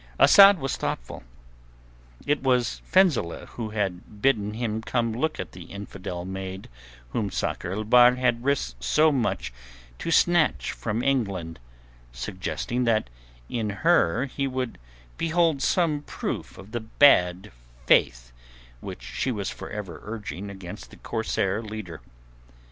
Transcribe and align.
Asad 0.19 0.57
was 0.57 0.77
thoughtful. 0.77 1.21
It 2.25 2.41
was 2.41 2.81
Fenzileh 2.91 3.45
who 3.49 3.69
had 3.69 4.19
bidden 4.23 4.55
him 4.55 4.81
come 4.81 5.13
look 5.13 5.39
at 5.39 5.51
the 5.51 5.65
infidel 5.65 6.25
maid 6.25 6.69
whom 7.09 7.29
Sakr 7.29 7.71
el 7.71 7.83
Bahr 7.83 8.15
had 8.15 8.43
risked 8.43 8.83
so 8.83 9.11
much 9.11 9.53
to 9.99 10.09
snatch 10.09 10.71
from 10.71 11.03
England, 11.03 11.59
suggesting 12.11 12.85
that 12.85 13.11
in 13.47 13.69
her 13.69 14.25
he 14.25 14.47
would 14.47 14.79
behold 15.19 15.61
some 15.61 16.01
proof 16.01 16.57
of 16.57 16.71
the 16.71 16.79
bad 16.79 17.51
faith 17.85 18.31
which 18.79 19.03
she 19.03 19.31
was 19.31 19.51
forever 19.51 19.99
urging 20.03 20.49
against 20.49 20.89
the 20.89 20.97
corsair 20.97 21.61
leader. 21.61 22.01